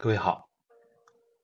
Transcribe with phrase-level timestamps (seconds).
[0.00, 0.48] 各位好，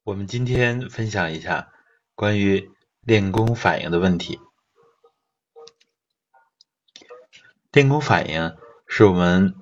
[0.05, 1.73] 我们今天分享一下
[2.15, 4.39] 关于练功反应的问题。
[7.73, 8.57] 练功反应
[8.87, 9.57] 是我们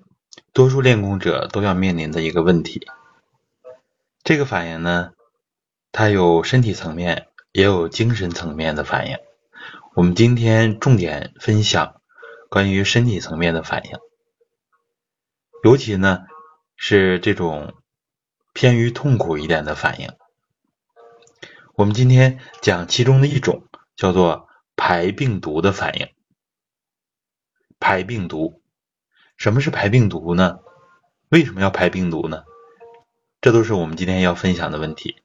[0.53, 2.87] 多数练功者都要面临的一个问题。
[4.23, 5.15] 这个反应呢，
[5.91, 9.17] 它有身体层面，也有精神层面的反应。
[9.95, 12.03] 我们今天重点分享
[12.51, 13.99] 关于身体层面的反应，
[15.65, 16.27] 尤其呢
[16.77, 17.73] 是这种。
[18.55, 20.11] 偏于痛苦一点的反应，
[21.75, 23.67] 我们今天讲其中的一种，
[23.97, 26.09] 叫做排病毒的反应。
[27.81, 28.63] 排病毒，
[29.39, 30.59] 什么是排病毒呢？
[31.31, 32.45] 为什么要排病毒呢？
[33.41, 35.17] 这都是我们今天要分享的问题。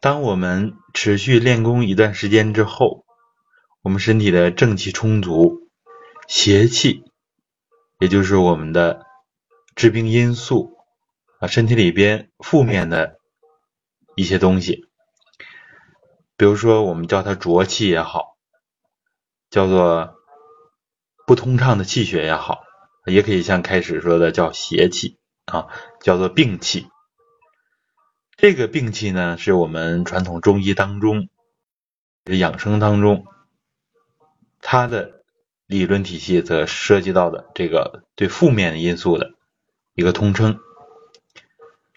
[0.00, 3.04] 当我们持续练功一段时间之后，
[3.82, 5.68] 我们身体的正气充足，
[6.26, 7.04] 邪气，
[7.98, 9.07] 也就是我们的。
[9.78, 10.76] 致病因素
[11.38, 13.20] 啊，身体里边负面的
[14.16, 14.88] 一些东西，
[16.36, 18.36] 比如说我们叫它浊气也好，
[19.50, 20.16] 叫做
[21.28, 22.64] 不通畅的气血也好，
[23.06, 25.68] 也可以像开始说的叫邪气啊，
[26.00, 26.88] 叫做病气。
[28.36, 31.28] 这个病气呢，是我们传统中医当中
[32.24, 33.24] 养生当中，
[34.60, 35.22] 它的
[35.66, 39.37] 理论体系则涉及到的这个对负面的因素的。
[39.98, 40.60] 一个通称。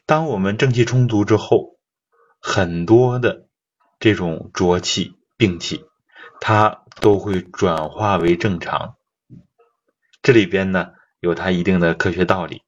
[0.07, 1.77] 当我们正气充足之后，
[2.39, 3.45] 很多的
[3.99, 5.85] 这种浊气、病气，
[6.39, 8.95] 它都会转化为正常。
[10.23, 12.63] 这里边呢，有它一定的科学道理。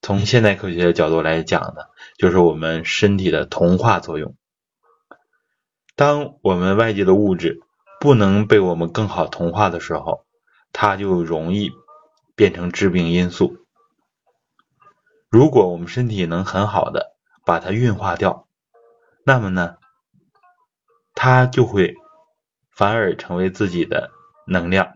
[0.00, 1.82] 从现代科学的角度来讲呢，
[2.16, 4.34] 就是我们身体的同化作用。
[5.94, 7.60] 当我们外界的物质
[8.00, 10.24] 不能被我们更好同化的时候，
[10.72, 11.70] 它就容易
[12.34, 13.58] 变成致病因素。
[15.30, 18.48] 如果我们身体能很好的把它运化掉，
[19.24, 19.76] 那么呢，
[21.14, 21.94] 它就会
[22.70, 24.10] 反而成为自己的
[24.46, 24.94] 能量，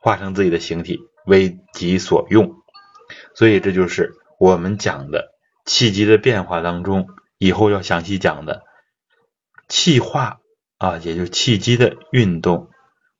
[0.00, 2.56] 化成自己的形体，为己所用。
[3.36, 5.32] 所以这就是我们讲的
[5.64, 7.06] 气机的变化当中，
[7.38, 8.64] 以后要详细讲的
[9.68, 10.40] 气化
[10.78, 12.70] 啊，也就是气机的运动，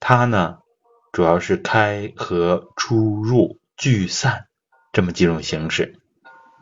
[0.01, 0.59] 它呢
[1.13, 4.49] 主要是开合、出入、聚散。
[4.97, 6.01] 这么几种形式，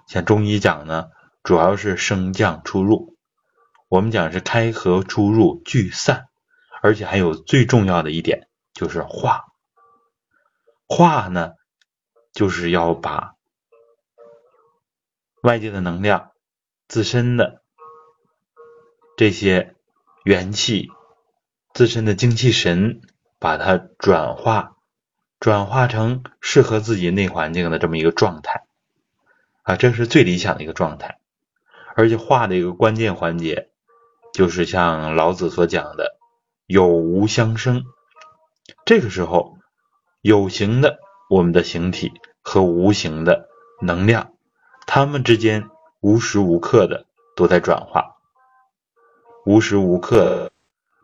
[0.08, 1.10] 像中医讲呢，
[1.44, 3.14] 主要是升降出入；
[3.86, 6.26] 我们讲是开合出入聚散，
[6.82, 9.44] 而且还有最重要的一点就是化。
[10.88, 11.52] 化呢，
[12.32, 13.36] 就是要把
[15.40, 16.32] 外界的能量、
[16.88, 17.62] 自身的
[19.16, 19.76] 这些
[20.24, 20.88] 元气、
[21.72, 23.00] 自身的精气神，
[23.38, 24.73] 把它转化。
[25.40, 28.64] 转化成适合自己内环境的这么一个状态
[29.62, 31.18] 啊，这是最理想的一个状态。
[31.96, 33.68] 而且化的一个关键环节，
[34.32, 36.16] 就是像老子所讲的
[36.66, 37.84] “有无相生”。
[38.84, 39.58] 这个时候，
[40.20, 40.98] 有形的
[41.30, 42.12] 我们的形体
[42.42, 43.48] 和无形的
[43.80, 44.32] 能量，
[44.86, 45.70] 它们之间
[46.00, 47.06] 无时无刻的
[47.36, 48.16] 都在转化，
[49.44, 50.50] 无时无刻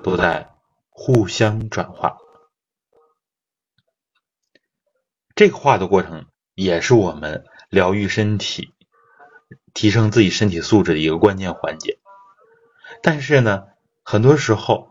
[0.03, 0.51] 都在
[0.89, 2.19] 互相转化。
[5.41, 8.75] 这个化的过程也是我们疗愈身体、
[9.73, 11.99] 提升自己身体素质的一个关键环节。
[13.03, 13.65] 但是呢，
[14.03, 14.91] 很多时候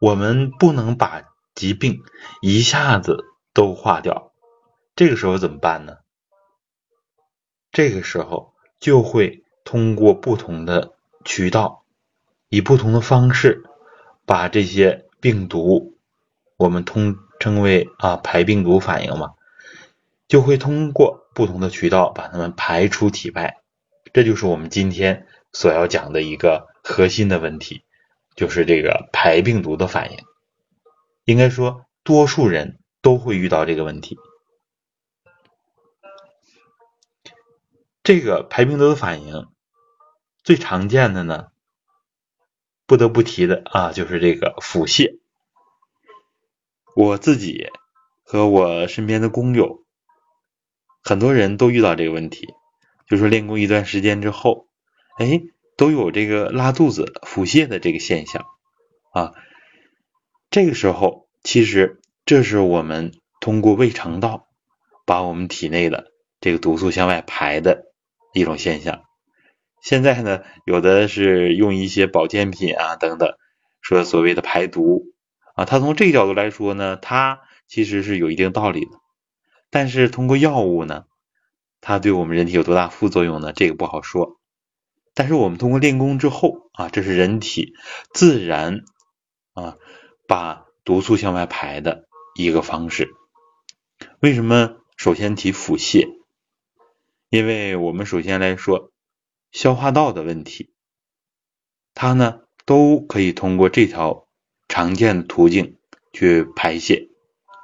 [0.00, 1.22] 我们不能把
[1.54, 2.02] 疾病
[2.42, 4.32] 一下子都化掉，
[4.96, 5.98] 这个时候怎么办呢？
[7.70, 10.94] 这个时候就会通过不同的
[11.24, 11.84] 渠道，
[12.48, 13.62] 以不同的方式，
[14.26, 15.96] 把这些病毒，
[16.56, 19.34] 我们通称为啊排病毒反应嘛。
[20.30, 23.56] 就会通过不同的渠道把它们排出体外，
[24.12, 27.82] 这就是我们今天所要讲的一个核心的问题，
[28.36, 30.18] 就是这个排病毒的反应。
[31.24, 34.18] 应该说，多数人都会遇到这个问题。
[38.04, 39.48] 这个排病毒的反应
[40.44, 41.48] 最常见的呢，
[42.86, 45.18] 不得不提的啊，就是这个腹泻。
[46.94, 47.66] 我自己
[48.22, 49.79] 和我身边的工友。
[51.02, 52.48] 很多人都遇到这个问题，
[53.08, 54.66] 就是练功一段时间之后，
[55.18, 55.42] 哎，
[55.76, 58.44] 都有这个拉肚子、腹泻的这个现象
[59.12, 59.32] 啊。
[60.50, 64.48] 这个时候，其实这是我们通过胃肠道
[65.06, 67.84] 把我们体内的这个毒素向外排的
[68.34, 69.02] 一种现象。
[69.82, 73.34] 现在呢，有的是用一些保健品啊等等，
[73.80, 75.04] 说所谓的排毒
[75.54, 78.90] 啊，它从这个角度来说呢，它其实是有一定道理的。
[79.70, 81.06] 但是通过药物呢，
[81.80, 83.52] 它对我们人体有多大副作用呢？
[83.52, 84.38] 这个不好说。
[85.14, 87.74] 但是我们通过练功之后啊，这是人体
[88.12, 88.82] 自然
[89.52, 89.76] 啊
[90.26, 93.10] 把毒素向外排的一个方式。
[94.20, 96.16] 为什么首先提腹泻？
[97.28, 98.92] 因为我们首先来说
[99.52, 100.72] 消化道的问题，
[101.94, 104.26] 它呢都可以通过这条
[104.68, 105.76] 常见的途径
[106.12, 107.09] 去排泄，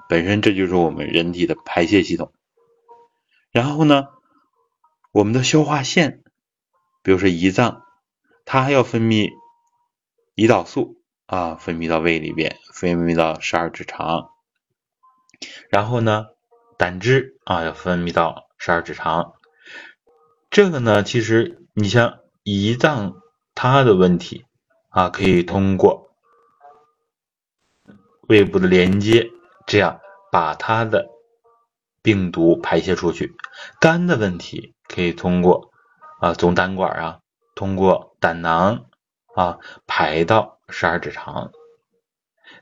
[0.09, 2.33] 本身这就是我们人体的排泄系统。
[3.51, 4.09] 然后呢，
[5.13, 6.23] 我们的消化腺。
[7.03, 7.85] 比如说胰脏，
[8.45, 9.31] 它还要分泌
[10.35, 14.31] 胰岛素啊，分泌到胃里边，分泌到十二指肠。
[15.71, 16.27] 然后呢，
[16.77, 19.35] 胆汁啊要分泌到十二指肠。
[20.51, 23.23] 这个呢，其实你像胰脏
[23.55, 24.45] 它的问题
[24.89, 26.11] 啊，可以通过
[28.23, 29.31] 胃部的连接，
[29.67, 30.01] 这样
[30.33, 31.09] 把它的
[32.03, 33.35] 病毒排泄出去。
[33.81, 35.71] 肝的问题可以通过。
[36.19, 37.19] 啊，总胆管啊，
[37.55, 38.87] 通过胆囊
[39.35, 41.51] 啊排到十二指肠，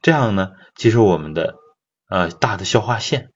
[0.02, 1.54] 这样呢，其实我们的
[2.08, 3.30] 呃大的消化腺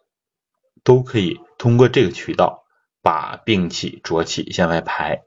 [0.82, 2.64] 都可以通过这个渠道
[3.00, 5.20] 把病气浊气向外排。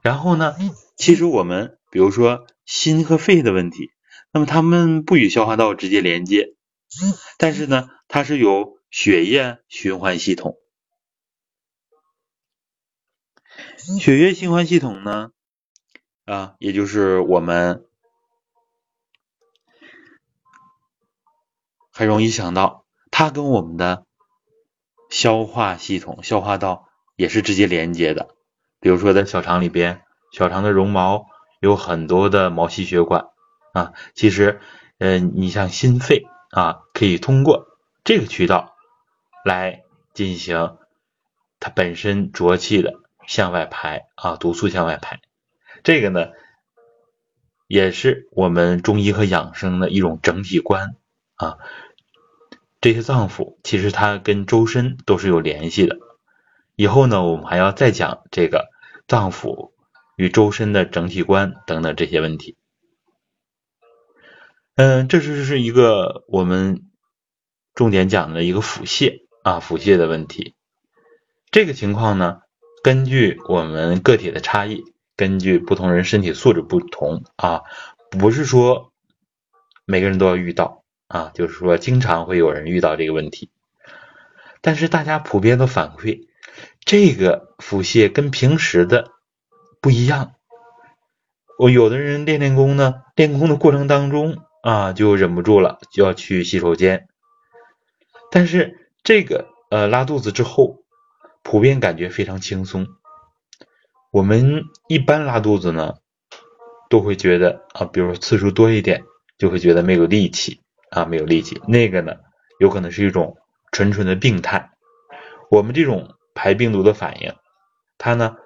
[0.00, 0.54] 然后呢，
[0.96, 3.90] 其实我们比如说心和肺的问题，
[4.32, 6.54] 那么它们不与消化道直接连接，
[7.38, 10.56] 但是呢，它是有血液循环系统。
[14.00, 15.30] 血液循环系统呢，
[16.24, 17.86] 啊，也就是我们
[21.90, 24.04] 很容易想到，它跟我们的
[25.10, 28.34] 消化系统、消化道也是直接连接的。
[28.80, 30.02] 比如说，在小肠里边，
[30.32, 31.26] 小肠的绒毛
[31.60, 33.26] 有很多的毛细血管
[33.72, 33.94] 啊。
[34.14, 34.60] 其实，
[34.98, 38.76] 嗯，你像心肺啊，可以通过这个渠道
[39.44, 39.82] 来
[40.14, 40.76] 进行
[41.60, 42.94] 它本身浊气的。
[43.26, 45.20] 向外排啊，毒素向外排，
[45.82, 46.28] 这个呢，
[47.66, 50.96] 也是我们中医和养生的一种整体观
[51.34, 51.58] 啊。
[52.80, 55.98] 这些脏腑其实它跟周身都是有联系的。
[56.74, 58.70] 以后呢，我们还要再讲这个
[59.06, 59.72] 脏腑
[60.16, 62.56] 与周身的整体观等等这些问题。
[64.78, 66.84] 嗯，这是是一个我们
[67.74, 70.54] 重点讲的一个腹泻啊，腹泻的问题。
[71.50, 72.38] 这个情况呢。
[72.80, 74.84] 根据我们个体的差异，
[75.16, 77.62] 根据不同人身体素质不同啊，
[78.08, 78.92] 不是说
[79.84, 83.50] 每个人都要遇到啊，就是说经常会有人遇到这个问题。
[84.60, 86.28] 但是大家普遍的反馈，
[86.84, 89.10] 这个腹泻跟平时的
[89.80, 90.34] 不一样。
[91.58, 97.08] 我有的人练练功呢，练功的过程当中啊，就忍不住了，就要去洗手间。
[98.30, 100.84] 但是这个呃拉肚子之后。
[101.44, 102.86] 普遍感觉非常轻松。
[104.10, 105.94] 我们一般拉肚子呢，
[106.90, 109.04] 都会觉得啊，比如次数多一点，
[109.38, 110.60] 就会觉得没有力气
[110.90, 111.62] 啊，没有力气。
[111.66, 112.16] 那个呢，
[112.60, 113.38] 有可能是一种
[113.72, 114.72] 纯纯的病态。
[115.50, 117.34] 我们这种排病毒的反应，
[117.96, 118.36] 它呢，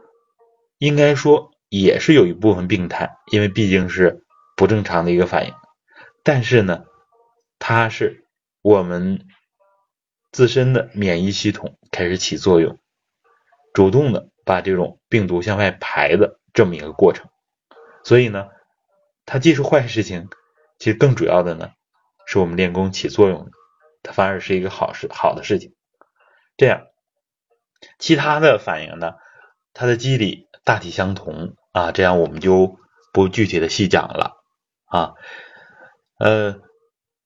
[0.79, 4.23] 应该说也是有一部分病态，因为毕竟是
[4.57, 5.55] 不正常的一个反应。
[6.23, 6.85] 但是呢，
[7.59, 8.27] 它是
[8.61, 9.27] 我们
[10.31, 12.79] 自身的免疫系统开始起作用。
[13.75, 17.31] 主动的把这种病毒向外排的这么一个过程，
[18.05, 18.49] 所以呢，
[19.25, 20.29] 它既是坏事情，
[20.79, 21.73] 其实更主要的呢，
[22.27, 23.51] 是我们练功起作用，
[24.03, 25.75] 它反而是一个好事好的事情。
[26.59, 26.87] 这样，
[27.99, 29.15] 其他的反应呢，
[29.73, 32.79] 它的机理大体相同啊，这样我们就
[33.13, 34.37] 不具体的细讲了
[34.85, 35.15] 啊。
[36.23, 36.61] 呃，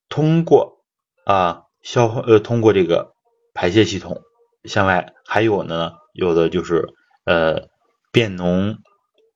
[0.08, 0.78] 通过
[1.26, 3.12] 啊消化呃通过这个
[3.52, 4.22] 排泄系统
[4.64, 5.92] 向外，还有呢。
[6.14, 6.94] 有的就是
[7.26, 7.68] 呃
[8.10, 8.78] 便脓、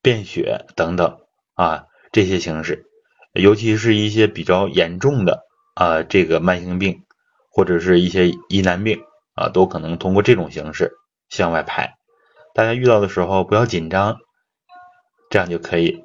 [0.01, 1.19] 便血等等
[1.53, 2.87] 啊这些形式，
[3.35, 5.43] 尤其是一些比较严重的
[5.75, 7.03] 啊这个慢性病
[7.51, 9.03] 或者是一些疑难病
[9.35, 10.93] 啊，都可能通过这种形式
[11.29, 11.99] 向外排。
[12.55, 14.17] 大家遇到的时候不要紧张，
[15.29, 16.03] 这样就可以。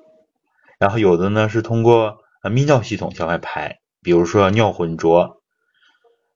[0.77, 2.17] 然后有的呢是通过
[2.49, 5.41] 泌尿系统向外排，比如说尿浑浊。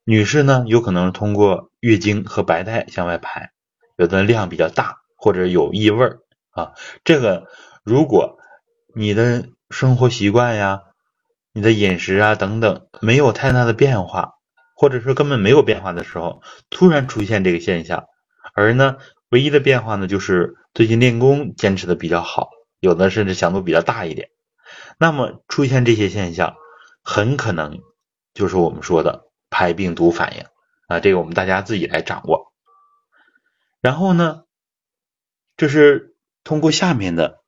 [0.03, 3.51] 女士呢有可能通过月经和白带向外排。
[3.97, 6.19] 有的量比较大，或者有异味儿
[6.51, 6.71] 啊，
[7.03, 7.47] 这个
[7.83, 8.37] 如果
[8.95, 10.83] 你的生活习惯呀、
[11.51, 14.35] 你的饮食啊等等没有太大的变化，
[14.73, 18.05] 或者说根本没有变化的时候，突然出现这个现象，
[18.53, 18.95] 而呢
[19.31, 22.49] 唯一的变化呢就是最近练功坚持的比较好，
[22.79, 24.29] 有的甚至强度比较大一点，
[25.01, 26.58] 那么出现这些现象，
[27.03, 27.79] 很可能
[28.34, 30.46] 就是我们说的排病毒反应
[30.88, 32.51] 啊，这个我们大家自己来掌握。
[33.79, 34.44] 然后呢，
[35.56, 37.41] 这是通过下面的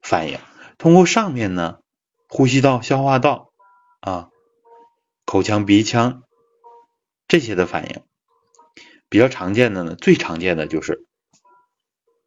[0.00, 0.40] 反应，
[0.76, 1.78] 通过上面呢，
[2.28, 3.52] 呼吸道、消化道
[4.00, 4.30] 啊、
[5.24, 6.24] 口腔、鼻腔
[7.28, 8.02] 这些的反应。
[9.08, 11.06] 比较常见的呢，最常见的就是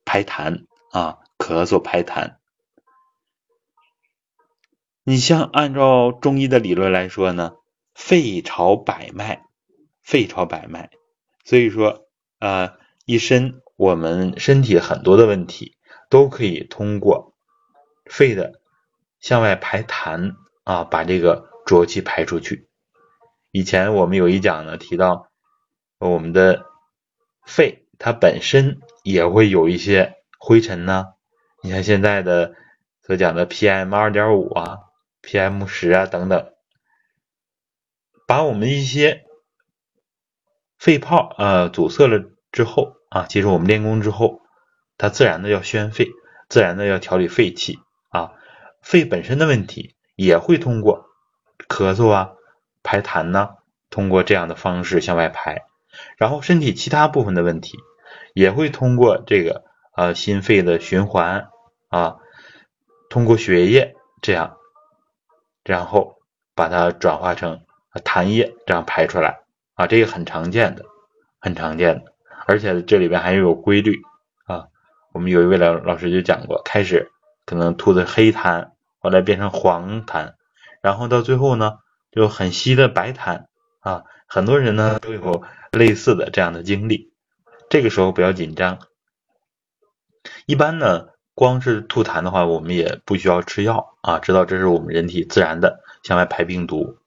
[0.05, 2.37] 排痰啊，咳嗽排痰。
[5.07, 7.53] 你像按照中医的理论来说呢，
[7.93, 9.43] 肺朝百脉，
[10.03, 10.89] 肺朝百脉，
[11.45, 12.07] 所以说
[12.39, 12.73] 呃，
[13.05, 15.77] 一身我们身体很多的问题
[16.09, 17.35] 都可以通过
[18.05, 18.59] 肺的
[19.19, 20.33] 向外排痰
[20.63, 22.67] 啊，把这个浊气排出去。
[23.51, 25.29] 以前我们有一讲呢，提到
[25.99, 26.65] 我们的。
[27.47, 31.09] 肺它本身也会有一些灰尘呢，
[31.61, 32.55] 你看现在的
[33.03, 34.79] 所讲的 PM 二点五啊、
[35.25, 36.53] PM 十啊等等，
[38.27, 39.23] 把我们一些
[40.77, 44.41] 肺泡啊阻塞了之后啊，其实我们练功之后，
[44.97, 46.09] 它自然的要宣肺，
[46.47, 47.79] 自然的要调理肺气
[48.09, 48.33] 啊，
[48.81, 51.07] 肺本身的问题也会通过
[51.67, 52.31] 咳嗽啊、
[52.83, 53.55] 排痰呐，
[53.89, 55.63] 通过这样的方式向外排。
[56.17, 57.79] 然后身体其他部分的问题，
[58.33, 59.63] 也会通过这个
[59.95, 61.47] 呃心肺的循环
[61.87, 62.17] 啊，
[63.09, 64.57] 通过血液这样，
[65.65, 66.15] 然后
[66.55, 67.65] 把它转化成
[68.05, 69.41] 痰液这样排出来
[69.73, 70.85] 啊，这个很常见的，
[71.41, 72.13] 很常见的，
[72.47, 73.99] 而且这里边还有规律
[74.45, 74.67] 啊。
[75.11, 77.11] 我们有一位老老师就讲过，开始
[77.45, 78.69] 可能吐的黑痰，
[78.99, 80.35] 后来变成黄痰，
[80.81, 81.79] 然后到最后呢
[82.11, 83.47] 就很稀的白痰
[83.81, 84.03] 啊。
[84.27, 85.43] 很多人呢都有。
[85.71, 87.11] 类似的这样的经历，
[87.69, 88.79] 这个时候不要紧张。
[90.45, 96.97] 一般呢，光是吐痰的话，我们也不需要吃药啊，知道这是我们人体自然的向外排病毒。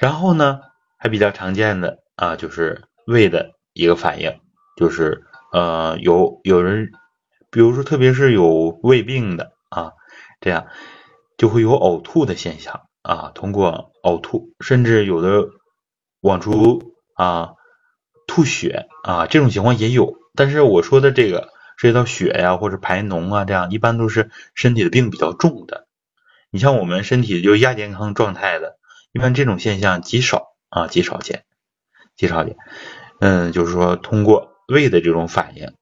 [0.00, 0.60] 然后呢，
[0.96, 4.40] 还比较常见的啊，就是胃的一个反应，
[4.76, 6.90] 就是呃，有有人，
[7.50, 9.92] 比如说特别是有胃病的啊，
[10.40, 10.66] 这样
[11.36, 15.48] 就会有呕吐的现象啊，通过呕吐，甚至有的
[16.20, 16.94] 往出。
[17.18, 17.54] 啊，
[18.28, 25.86] 吐血啊，这种情况也有，但是我说的这个涉及到血呀或者排脓啊，这样一般都是身体的病比较重的。
[26.50, 28.78] 你像我们身体就亚健康状态的，
[29.12, 31.44] 一般这种现象极少啊，极少见，
[32.16, 32.56] 极少见。
[33.20, 35.72] 嗯，就是说通过胃的这种反应，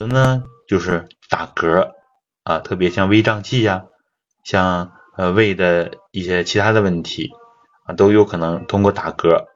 [0.00, 1.92] 有的呢就是打嗝
[2.42, 3.84] 啊，特别像胃胀气呀，
[4.42, 7.30] 像呃胃的一些其他的问题
[7.84, 9.46] 啊，都有可能通过打嗝。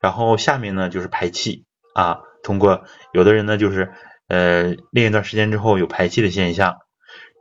[0.00, 1.64] 然后下面呢就是排气
[1.94, 3.92] 啊，通过有的人呢就是
[4.30, 6.78] 呃练一段时间之后有排气的现象，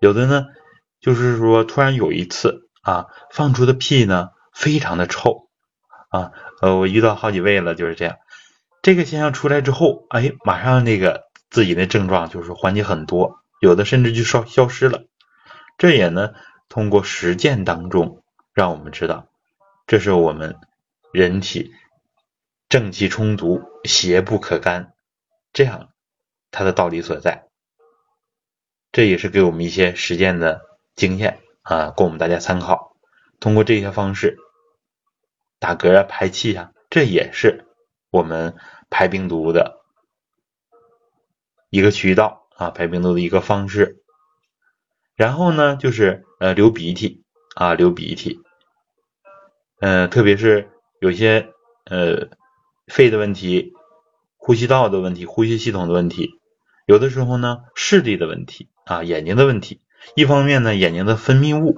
[0.02, 0.48] 有的呢
[1.00, 5.48] 就是说突然有一次啊放出的屁呢非常的臭
[6.10, 6.32] 啊，
[6.62, 8.18] 呃我遇到好几位了就是这样，
[8.82, 15.06] 这个现象出来之后，哎马上那个自己的症状就是缓解很多，有的甚至就消消失了，
[15.78, 16.32] 这也呢
[16.68, 19.28] 通过实践当中让我们知道，
[19.88, 20.58] 这是我们
[21.14, 21.72] 人体。
[22.70, 24.94] 正气充足，邪不可干，
[25.54, 25.90] 这样
[26.52, 27.48] 它的道理所在。
[28.92, 30.62] 这也是给我们一些实践的
[30.96, 32.96] 经验啊，供我们大家参考。
[33.40, 34.38] 通过这些方式，
[35.60, 37.66] 打嗝啊、排气啊，这也是
[38.10, 38.56] 我们
[38.90, 39.82] 排病毒的
[41.70, 44.04] 一个渠道啊，排病毒的一个方式。
[45.16, 47.24] 然后呢，就是呃流鼻涕
[47.56, 48.42] 啊，流鼻涕，
[49.80, 51.52] 嗯，特别是有些
[51.86, 52.30] 呃。
[52.92, 53.74] 肺的问题、
[54.36, 56.39] 呼吸道的问题、呼吸系统的问题，
[56.90, 59.80] 有的时候呢，视力的问题啊，眼睛的问题。
[60.16, 61.78] 一方面呢，眼睛的分泌物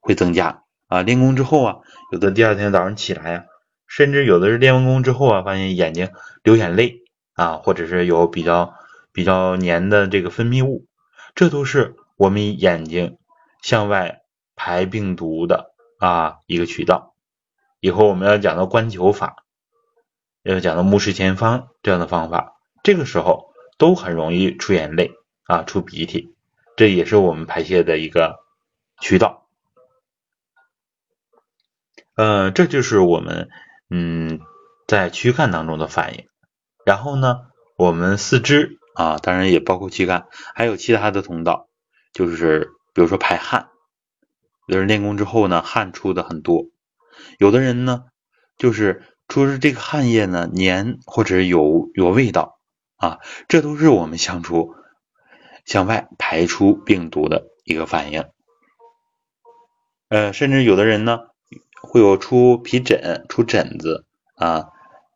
[0.00, 1.02] 会增加啊。
[1.02, 1.76] 练功之后啊，
[2.10, 3.44] 有的第二天早上起来呀，
[3.86, 6.10] 甚至有的是练完功之后啊，发现眼睛
[6.42, 8.74] 流眼泪啊，或者是有比较
[9.12, 10.86] 比较黏的这个分泌物，
[11.36, 13.18] 这都是我们眼睛
[13.62, 14.22] 向外
[14.56, 17.14] 排病毒的啊一个渠道。
[17.78, 19.44] 以后我们要讲到观球法。
[20.42, 23.45] 要讲到目视前方这样的方法，这个时候
[23.78, 25.12] 都很容易出眼泪
[25.44, 26.34] 啊，出鼻涕，
[26.76, 28.40] 这也是我们排泄的一个
[29.00, 29.48] 渠道。
[32.14, 33.48] 呃，这就是我们
[33.90, 34.40] 嗯
[34.86, 36.26] 在躯干当中的反应。
[36.84, 37.42] 然后呢，
[37.76, 41.68] 我们四肢啊，当然也包括躯干，还有其他的通道，
[42.12, 43.68] 就是比如说排汗，
[44.66, 46.66] 有的人练功之后呢，汗出的很多，
[47.38, 48.04] 有的人呢
[48.56, 49.02] 就是。
[49.28, 52.55] 出是这个汗液呢，黏或者有有味道
[52.96, 54.74] 啊，这都是我们向出
[55.64, 58.24] 向外排出病毒的一个反应。
[60.08, 61.18] 呃，甚至有的人呢
[61.82, 64.68] 会有出皮疹、出疹子啊、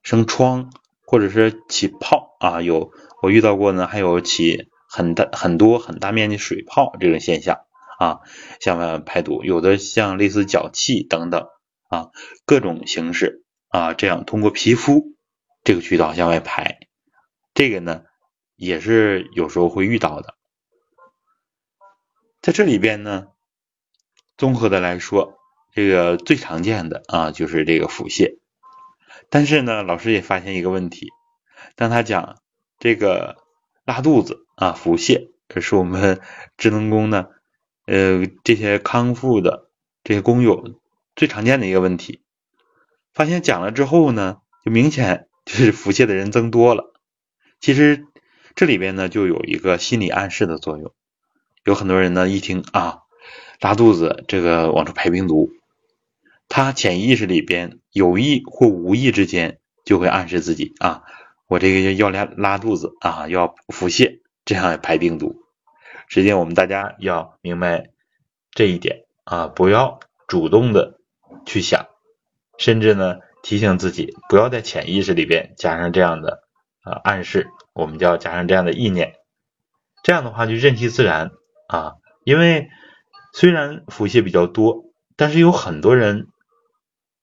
[0.02, 0.72] 生疮
[1.06, 7.60] 或者是起泡啊，有我遇到过呢，还有起很大很多很大面积水泡这种现象
[7.98, 8.20] 啊，
[8.60, 11.46] 向外排毒，有的像类似脚气等等
[11.88, 12.10] 啊，
[12.44, 15.04] 各种形式啊，这样通过皮肤
[15.62, 16.78] 这个渠道向外排，
[17.60, 18.04] 这个呢
[18.56, 20.34] 也是有时候会遇到的，
[22.40, 23.26] 在这里边呢，
[24.38, 25.34] 综合的来说，
[25.74, 28.38] 这个最常见的啊就是这个腹泻。
[29.28, 31.08] 但是呢，老师也发现一个问题，
[31.76, 32.38] 当他讲
[32.78, 33.36] 这个
[33.84, 36.22] 拉肚子啊、腹泻，这是我们
[36.56, 37.26] 智能宫呢，
[37.84, 39.68] 呃，这些康复的
[40.02, 40.80] 这些工友
[41.14, 42.22] 最常见的一个问题。
[43.12, 46.89] 发现讲了之后呢，就明显就是腹泻的人增多了。
[47.60, 48.06] 其实
[48.54, 50.92] 这里边呢，就有一个心理暗示的作用。
[51.64, 53.00] 有很多人呢，一听啊，
[53.60, 55.50] 拉肚子，这个往出排病毒。
[56.48, 61.02] 他潜意识里边有意或无意之间就会暗示自己啊，
[61.46, 65.42] 我这个要拉拉肚子啊，要腹泻，这样排病毒。
[66.08, 67.90] 实际上，我们大家要明白
[68.52, 70.98] 这一点啊，不要主动的
[71.46, 71.86] 去想，
[72.58, 76.42] 甚至呢提醒自己不要在潜意识里边加上这样的
[76.82, 79.16] 啊暗示，我们就要加上这样的意念。
[80.02, 81.30] 这样的话就任其自然
[81.68, 81.94] 啊，
[82.24, 82.68] 因为
[83.32, 84.84] 虽然腹泻比较多，
[85.16, 86.28] 但是有很多人。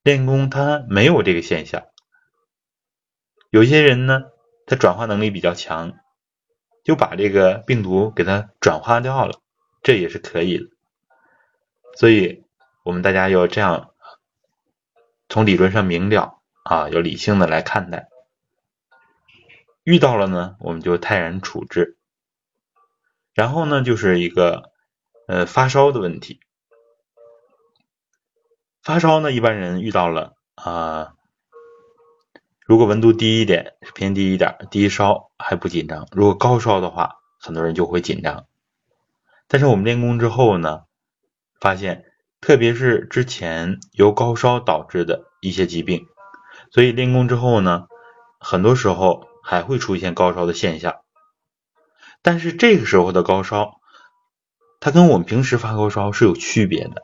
[0.03, 1.83] 练功他没有这个现象，
[3.49, 4.21] 有些人呢，
[4.65, 5.95] 他转化能力比较强，
[6.85, 9.41] 就把这个病毒给它转化掉了，
[9.83, 10.63] 这也是可以的。
[11.97, 12.45] 所以，
[12.85, 13.89] 我们大家要这样
[15.27, 18.07] 从理论上明了啊，要理性的来看待。
[19.87, 21.95] 遇到了呢，我们就泰然处之。
[23.33, 24.73] 然后呢，就是一个
[25.29, 26.41] 呃发烧的问题。
[28.83, 31.13] 发烧呢，一般人遇到了啊，
[32.65, 38.45] 如果温度低一点，偏低一点，低烧还不紧张；如果高烧的话，很多人就会紧张。
[39.47, 40.81] 但是我们练功之后呢，
[41.61, 42.03] 发现
[42.41, 46.05] 特别是之前由高烧导致的一些疾病，
[46.71, 47.87] 所以练功之后呢，
[48.37, 50.97] 很多时候还会出现高烧的现象。
[52.21, 53.79] 但是这个时候的高烧，
[54.81, 57.01] 它跟我们平时发高烧是有区别的。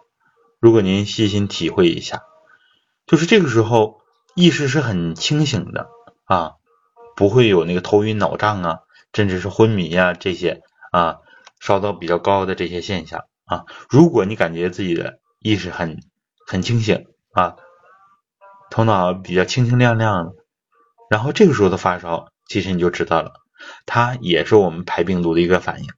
[0.60, 2.24] 如果您细心体会一下，
[3.08, 4.02] 就是这个时候
[4.36, 5.88] 意识是很清醒的
[6.26, 6.56] 啊，
[7.16, 8.80] 不会有那个头晕脑胀啊，
[9.14, 11.20] 甚至是昏迷啊这些啊
[11.62, 13.64] 烧到比较高的这些现象啊。
[13.90, 16.04] 如果你感觉自己的意识很
[16.46, 17.56] 很清醒啊，
[18.70, 20.32] 头脑比较清清亮亮的，
[21.10, 23.34] 然后这个时候的发烧，其实你就知道了，
[23.88, 25.90] 它也是我们排病毒的一个反应。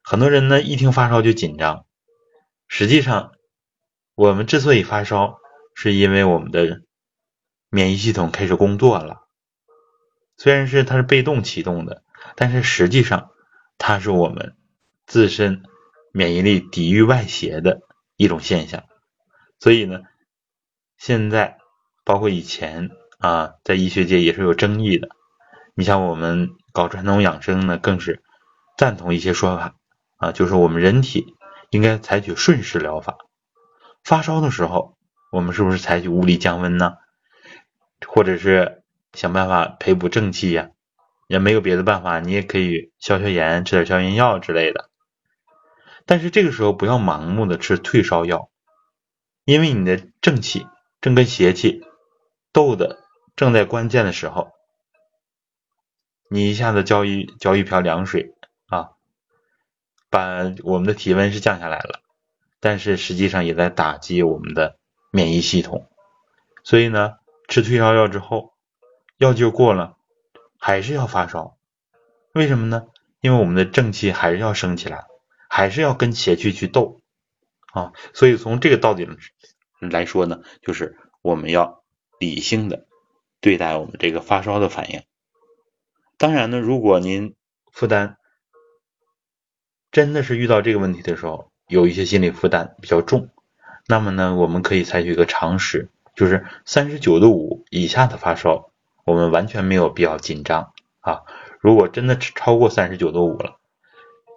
[0.00, 1.86] 很多人呢一听发烧就紧张，
[2.68, 3.32] 实际上。
[4.14, 5.38] 我们之所以发烧，
[5.74, 6.82] 是因为我们的
[7.70, 9.22] 免疫系统开始工作了。
[10.36, 12.04] 虽然是它是被动启动的，
[12.36, 13.30] 但是实际上
[13.78, 14.56] 它是我们
[15.06, 15.62] 自身
[16.12, 17.80] 免疫力抵御外邪的
[18.14, 18.84] 一种现象。
[19.58, 20.00] 所以呢，
[20.98, 21.56] 现在
[22.04, 25.08] 包括以前啊，在医学界也是有争议的。
[25.80, 28.22] 你像我们搞传统养生呢，更是
[28.76, 29.76] 赞同一些说法
[30.18, 31.34] 啊，就是我们人体
[31.70, 33.16] 应该采取顺势疗法。
[34.04, 34.98] 发烧的时候，
[35.32, 36.98] 我们是不是采取物理降温呢？
[38.06, 38.82] 或者是
[39.14, 40.68] 想办法培补正气呀？
[41.28, 44.90] 也没有别的办法，你也可以消消炎，吃点消炎药之类的。
[46.04, 48.50] 但是这个时候不要盲目的吃退烧药，
[49.46, 50.66] 因为你的正气
[51.00, 51.80] 正跟邪气
[52.52, 52.98] 斗的
[53.34, 54.50] 正在关键的时候，
[56.32, 58.36] 你一下子浇一浇一瓢凉水
[58.68, 58.90] 啊，
[60.10, 62.02] 把我们的体温是降下来了。
[62.60, 64.78] 但是实际上也在打击我们的
[65.10, 65.90] 免疫系统，
[66.62, 67.14] 所以呢，
[67.48, 68.54] 吃退烧药之后，
[69.18, 69.96] 药劲过了，
[70.56, 71.56] 还是要发烧，
[72.32, 72.86] 为什么呢？
[73.20, 75.06] 因为我们的正气还是要升起来，
[75.48, 77.00] 还是要跟邪气去斗
[77.72, 77.92] 啊。
[78.14, 79.08] 所以从这个道理
[79.80, 81.82] 来说呢，就是我们要
[82.20, 82.86] 理性的
[83.40, 85.02] 对待我们这个发烧的反应。
[86.20, 87.34] 当然呢，如果您
[87.72, 88.18] 负担
[89.90, 93.30] 真的是遇到这个问题的时候，有一些心理负担比较重，
[93.88, 98.70] 那么呢，我们可以采取一个常识，就是三十九度五以下的发烧，
[99.06, 101.22] 我们完全没有必要紧张啊。
[101.58, 103.56] 如果真的超过三十九度五了，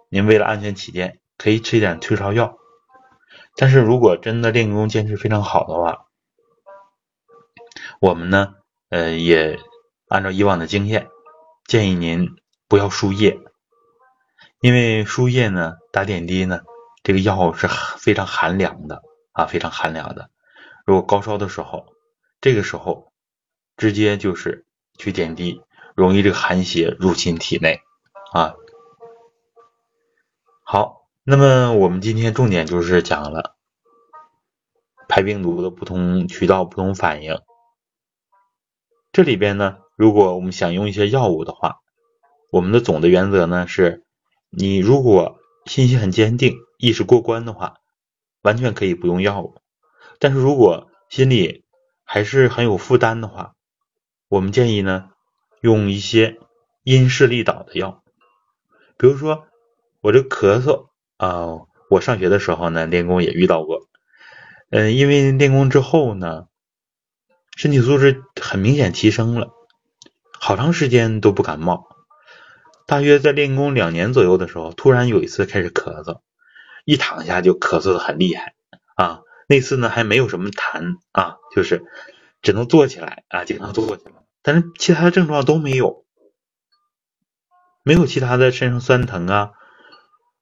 [0.08, 2.56] 您为了安全起见，可以吃一点退烧药。
[3.56, 6.06] 但是如果真的练功坚持非常好的话，
[8.00, 8.54] 我们呢，
[8.88, 9.58] 呃，也
[10.08, 11.08] 按照以往的经验，
[11.66, 12.28] 建议您
[12.68, 13.38] 不要输液，
[14.60, 16.60] 因为输液呢，打点滴呢。
[17.02, 20.30] 这个药是非常寒凉的啊，非常寒凉的。
[20.86, 21.92] 如果高烧的时候，
[22.40, 23.12] 这个时候
[23.76, 24.64] 直接就是
[24.98, 25.60] 去点滴，
[25.94, 27.80] 容易这个寒邪入侵体内
[28.32, 28.54] 啊。
[30.64, 33.56] 好，那么我们今天重点就是讲了
[35.06, 37.38] 排病毒的不同渠道、不同反应。
[39.12, 41.76] 这里边呢，如果我们想用一些药物的话，
[42.50, 44.04] 我们的总的原则呢是，
[44.50, 47.76] 你如果信心很坚定、意识过关的话，
[48.42, 49.56] 完全可以不用药物。
[50.18, 51.64] 但是如果心里
[52.04, 53.54] 还是很有负担的话，
[54.28, 55.10] 我们建议呢
[55.60, 56.38] 用一些
[56.82, 58.02] 因势利导的药，
[58.98, 59.46] 比如说
[60.00, 63.86] 我这咳嗽啊，我上学的时候呢练功也遇到过，
[64.70, 66.46] 嗯，因为练功之后呢，
[67.56, 69.53] 身体素质很明显提升了，
[70.46, 71.88] 好长时间都不感冒。
[72.86, 76.20] 大约在练功两年左右的时候，突然有一次开始咳嗽，
[76.84, 78.54] 一躺下就咳嗽的很厉害
[78.94, 79.22] 啊。
[79.48, 81.86] 那次呢还没有什么痰啊，就是
[82.42, 86.04] 只能坐起来啊，经常坐起来，但是其他的症状都没有，
[87.82, 89.52] 没有其他的身上酸疼啊，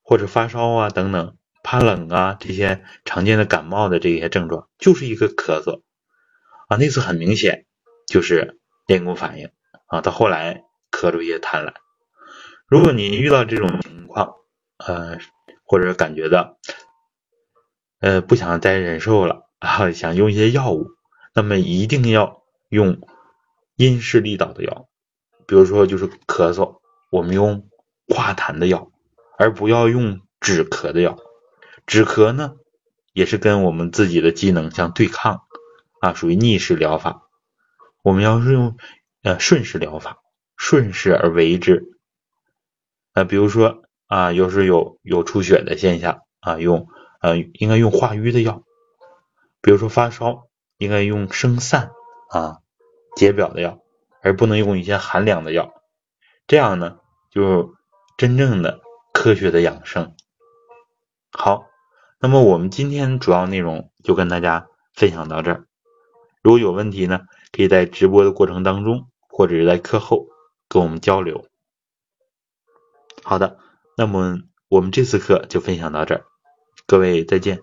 [0.03, 5.83] 或者发烧啊等等，怕冷啊这些常见的感冒的这些症状，就是一个咳嗽
[6.67, 6.77] 啊。
[6.77, 7.67] 那次很明显
[8.09, 9.53] 就是练功反应
[9.93, 11.75] 啊，到后来咳出一些痰来。
[12.67, 14.37] 如果你遇到这种情况，
[14.79, 15.19] 呃，
[15.67, 16.57] 或者感觉到，
[18.01, 20.87] 呃，不想再忍受了啊，想用一些药物，
[21.35, 23.03] 那么一定要用
[23.77, 24.89] 因势利导的药，
[25.47, 27.69] 比如说就是咳嗽，我们用
[28.09, 28.91] 化痰的药，
[29.37, 31.19] 而不要用止咳的药。
[31.85, 32.55] 止咳呢，
[33.13, 35.43] 也是跟我们自己的机能相对抗
[36.01, 37.29] 啊，属于逆势疗法。
[38.03, 38.79] 我们要是用
[39.23, 40.19] 呃顺势疗法，
[40.57, 41.85] 顺势而为之。
[43.15, 46.89] 呃，比如说啊，要是有有出血的现象啊，用
[47.21, 48.63] 呃应该用化瘀的药，
[49.61, 51.91] 比如说发烧应该用生散
[52.31, 52.59] 啊
[53.17, 53.81] 解表的药，
[54.23, 55.73] 而不能用一些寒凉的药，
[56.47, 56.99] 这样呢
[57.31, 57.75] 就
[58.17, 58.81] 真正的
[59.13, 60.15] 科学的养生。
[61.33, 61.67] 好，
[62.19, 65.67] 那么我们今天主要内容就跟大家分享到这儿，
[66.43, 67.21] 如果有问题呢，
[67.53, 70.29] 可以在直播的过程当中或者是在课后
[70.69, 71.47] 跟我们交流。
[73.25, 73.59] 好的，
[73.97, 76.25] 那么我们这次课就分享到这儿，
[76.87, 77.61] 各位再见。